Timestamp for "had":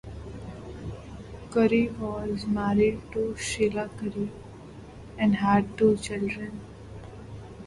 5.35-5.77